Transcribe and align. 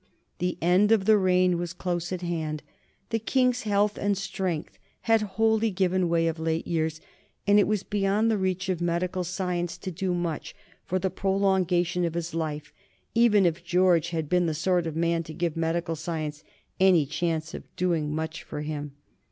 The 0.39 0.57
end 0.63 0.91
of 0.91 1.05
the 1.05 1.15
reign 1.19 1.59
was 1.59 1.73
close 1.73 2.11
at 2.11 2.23
hand. 2.23 2.63
The 3.11 3.19
King's 3.19 3.61
health 3.61 3.99
and 3.99 4.17
strength 4.17 4.79
had 5.01 5.21
wholly 5.37 5.69
given 5.69 6.09
way 6.09 6.25
of 6.27 6.39
late 6.39 6.65
years, 6.65 6.99
and 7.45 7.59
it 7.59 7.67
was 7.67 7.83
beyond 7.83 8.31
the 8.31 8.37
reach 8.39 8.67
of 8.67 8.81
medical 8.81 9.23
science 9.23 9.77
to 9.77 9.91
do 9.91 10.15
much 10.15 10.55
for 10.85 10.97
the 10.97 11.11
prolongation 11.11 12.03
of 12.03 12.15
his 12.15 12.33
life, 12.33 12.73
even 13.13 13.45
if 13.45 13.63
George 13.63 14.09
had 14.09 14.27
been 14.27 14.47
the 14.47 14.55
sort 14.55 14.87
of 14.87 14.95
man 14.95 15.21
to 15.21 15.35
give 15.35 15.55
medical 15.55 15.95
science 15.95 16.43
any 16.79 17.05
chance 17.05 17.53
of 17.53 17.61
doing 17.75 18.11
much 18.11 18.41
for 18.41 18.61
him. 18.61 18.93